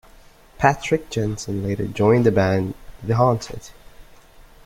Patrik 0.57 1.11
Jensen 1.11 1.61
later 1.61 1.85
joined 1.85 2.25
the 2.25 2.31
band 2.31 2.73
The 3.03 3.17
Haunted. 3.17 3.69